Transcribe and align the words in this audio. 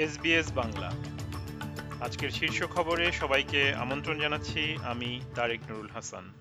SBS 0.00 0.52
Bangla. 0.52 0.90
আজকের 2.00 2.30
শীর্ষ 2.30 2.62
খবরে 2.62 3.12
সবাইকে 3.12 3.74
আমন্ত্রণ 3.74 4.20
জানাচ্ছি 4.20 4.76
আমি 4.82 5.20
তারেক 5.34 5.60
নুরুল 5.68 5.88
হাসান। 5.88 6.32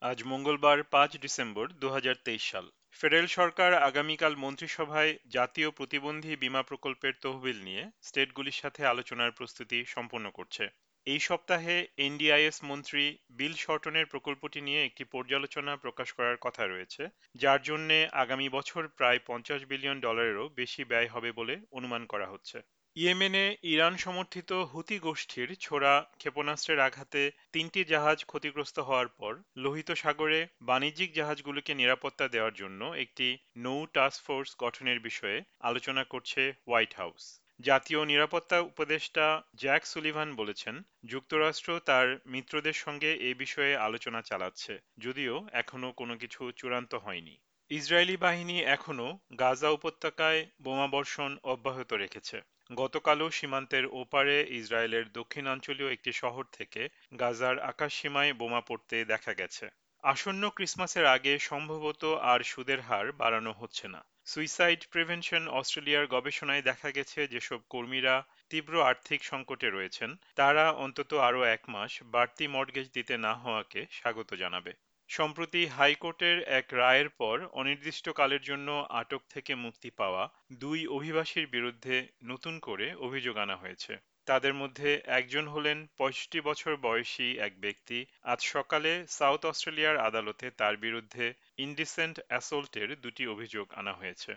আজ 0.00 0.22
মঙ্গলবার 0.24 0.82
পাঁচ 0.82 1.16
ডিসেম্বর 1.16 1.68
দু 1.72 1.88
হাজার 1.88 2.14
তেইশ 2.24 2.50
সাল। 2.50 2.70
ফেডারেল 2.90 3.26
সরকার 3.26 3.74
আগামীকাল 3.74 4.36
মন্ত্রিসভায় 4.36 5.18
জাতীয় 5.28 5.70
প্রতিবন্ধী 5.70 6.36
বিমা 6.36 6.62
প্রকল্পের 6.62 7.12
তহবিল 7.20 7.62
নিয়ে 7.62 7.90
স্টেটগুলির 8.02 8.60
সাথে 8.62 8.86
আলোচনার 8.86 9.32
প্রস্তুতি 9.32 9.84
সম্পন্ন 9.84 10.30
করছে। 10.30 10.68
এই 11.06 11.20
সপ্তাহে 11.20 11.86
এনডিআইএস 11.98 12.64
মন্ত্রী 12.64 13.18
বিল 13.30 13.52
শর্টনের 13.54 14.06
প্রকল্পটি 14.06 14.60
নিয়ে 14.60 14.84
একটি 14.84 15.04
পর্যালোচনা 15.04 15.76
প্রকাশ 15.76 16.12
করার 16.12 16.36
কথা 16.36 16.66
রয়েছে, 16.66 17.08
যার 17.34 17.62
জন্য 17.62 18.06
আগামী 18.12 18.48
বছর 18.48 18.88
প্রায় 18.88 19.18
পঞ্চাশ 19.26 19.64
বিলিয়ন 19.64 20.00
ডলারেরও 20.00 20.48
বেশি 20.48 20.84
ব্যয় 20.84 21.08
হবে 21.08 21.32
বলে 21.32 21.60
অনুমান 21.72 22.06
করা 22.06 22.26
হচ্ছে। 22.26 22.62
ইয়েমেনে 22.96 23.56
ইরান 23.62 23.96
সমর্থিত 23.96 24.52
হুতি 24.52 24.98
গোষ্ঠীর 24.98 25.54
ছোড়া 25.60 26.06
ক্ষেপণাস্ত্রের 26.18 26.80
আঘাতে 26.80 27.30
তিনটি 27.52 27.84
জাহাজ 27.84 28.24
ক্ষতিগ্রস্ত 28.24 28.78
হওয়ার 28.78 29.08
পর 29.08 29.42
লোহিত 29.56 29.90
সাগরে 29.92 30.46
বাণিজ্যিক 30.62 31.12
জাহাজগুলোকে 31.12 31.74
নিরাপত্তা 31.74 32.28
দেওয়ার 32.28 32.54
জন্য 32.54 32.94
একটি 32.94 33.38
নৌ 33.56 33.86
টাস্ক 33.86 34.24
ফোর্স 34.24 34.56
গঠনের 34.58 35.00
বিষয়ে 35.00 35.42
আলোচনা 35.60 36.04
করছে 36.04 36.52
হোয়াইট 36.66 36.94
হাউস। 36.94 37.43
জাতীয় 37.60 38.06
নিরাপত্তা 38.06 38.60
উপদেষ্টা 38.60 39.42
জ্যাক 39.54 39.86
সুলিভান 39.86 40.34
বলেছেন, 40.34 40.82
যুক্তরাষ্ট্র 41.04 41.80
তার 41.80 42.16
মিত্রদের 42.26 42.72
সঙ্গে 42.72 43.14
এ 43.14 43.34
বিষয়ে 43.34 43.76
আলোচনা 43.76 44.22
চালাচ্ছে, 44.22 44.78
যদিও 44.98 45.48
এখনও 45.52 45.92
কোনো 45.92 46.16
কিছু 46.16 46.52
চূড়ান্ত 46.52 46.94
হয়নি। 46.94 47.40
ইসরায়েলি 47.70 48.16
বাহিনী 48.16 48.60
এখনও 48.60 49.18
গাজা 49.38 49.70
উপত্যকায় 49.70 50.46
বোমাবর্ষণ 50.62 51.38
অব্যাহত 51.42 51.92
রেখেছে। 51.92 52.42
গতকালও 52.72 53.30
সীমান্তের 53.30 53.86
ওপারে 53.86 54.46
ইসরায়েলের 54.50 55.12
দক্ষিণাঞ্চলীয় 55.12 55.92
একটি 55.92 56.12
শহর 56.12 56.44
থেকে 56.52 56.88
গাজার 57.18 57.58
আকাশ 57.58 57.92
সীমায় 57.94 58.32
বোমা 58.32 58.60
পড়তে 58.60 59.04
দেখা 59.04 59.34
গেছে। 59.34 59.68
আসন্ন 60.04 60.50
ক্রিসমাসের 60.50 61.06
আগে 61.06 61.38
সম্ভবত 61.38 62.04
আর 62.04 62.40
সুদের 62.42 62.80
হার 62.80 63.12
বাড়ানো 63.12 63.52
হচ্ছে 63.52 63.88
না। 63.88 64.00
সুইসাইড 64.26 64.80
প্রিভেনশন 64.90 65.42
অস্ট্রেলিয়ার 65.48 66.06
গবেষণায় 66.06 66.62
দেখা 66.62 66.88
গেছে 66.90 67.20
যেসব 67.26 67.60
কর্মীরা 67.70 68.14
তীব্র 68.50 68.74
আর্থিক 68.82 69.20
সংকটে 69.24 69.68
রয়েছেন, 69.70 70.10
তারা 70.34 70.64
অন্তত 70.84 71.10
আরও 71.28 71.40
এক 71.46 71.62
মাস 71.68 71.92
বাড়তি 72.12 72.44
মর্গেজ 72.48 72.86
দিতে 72.90 73.14
না 73.16 73.32
হওয়াকে 73.34 73.80
স্বাগত 73.90 74.30
জানাবে। 74.34 74.72
সম্প্রতি 75.10 75.62
হাইকোর্টের 75.66 76.36
এক 76.50 76.66
রায়ের 76.72 77.08
পর 77.08 77.36
অনির্দিষ্টকালের 77.52 78.42
জন্য 78.42 78.68
আটক 78.90 79.22
থেকে 79.30 79.52
মুক্তি 79.54 79.90
পাওয়া 79.90 80.22
দুই 80.60 80.80
অভিবাসীর 80.86 81.46
বিরুদ্ধে 81.46 81.96
নতুন 82.24 82.54
করে 82.58 82.86
অভিযোগ 82.96 83.34
আনা 83.36 83.56
হয়েছে। 83.56 83.92
তাদের 84.26 84.54
মধ্যে 84.54 84.90
একজন 85.10 85.44
হলেন 85.48 85.78
পঁয়ষট্টি 85.98 86.38
বছর 86.40 86.72
বয়সী 86.82 87.28
এক 87.38 87.52
ব্যক্তি। 87.60 87.98
আজ 88.24 88.40
সকালে 88.46 88.92
সাউথ 89.08 89.42
অস্ট্রেলিয়ার 89.44 89.96
আদালতে 90.08 90.46
তার 90.50 90.74
বিরুদ্ধে 90.76 91.24
ইন্ডিসেন্ট 91.58 92.16
অ্যাসল্টের 92.28 92.88
দুটি 93.00 93.24
অভিযোগ 93.26 93.66
আনা 93.72 93.92
হয়েছে। 93.92 94.32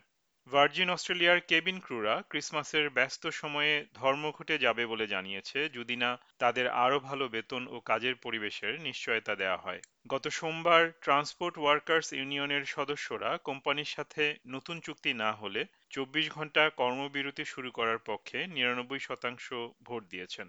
ভার্জিন 0.54 0.90
অস্ট্রেলিয়ার 0.90 1.40
কেবিন 1.50 1.78
ক্রুরা 1.86 2.16
ক্রিসমাসের 2.30 2.86
ব্যস্ত 2.90 3.24
সময়ে 3.42 3.74
ধর্মঘটে 3.94 4.56
যাবে 4.66 4.84
বলে 4.86 5.06
জানিয়েছে, 5.08 5.60
যদি 5.70 5.96
না 6.04 6.12
তাদের 6.42 6.66
আরও 6.84 6.98
ভালো 7.00 7.26
বেতন 7.28 7.64
ও 7.68 7.78
কাজের 7.90 8.16
পরিবেশের 8.16 8.74
নিশ্চয়তা 8.82 9.34
দেওয়া 9.36 9.60
হয়। 9.66 9.82
গত 10.08 10.26
সোমবার 10.28 10.84
ট্রান্সপোর্ট 11.02 11.56
ওয়ার্কার্স 11.60 12.08
ইউনিয়নের 12.14 12.64
সদস্যরা 12.76 13.30
কোম্পানির 13.48 13.94
সাথে 13.96 14.24
নতুন 14.48 14.76
চুক্তি 14.80 15.12
না 15.24 15.30
হলে 15.32 15.62
চব্বিশ 15.90 16.26
ঘণ্টা 16.32 16.64
কর্মবিরতি 16.80 17.44
শুরু 17.46 17.70
করার 17.72 18.00
পক্ষে 18.10 18.38
নিরানব্বই 18.56 19.02
শতাংশ 19.08 19.46
ভোট 19.84 20.02
দিয়েছেন। 20.10 20.48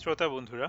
শ্রোতা 0.00 0.26
বন্ধুরা 0.28 0.68